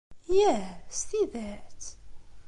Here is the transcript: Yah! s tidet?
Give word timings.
Yah! 0.37 0.67
s 0.97 0.99
tidet? 1.09 1.81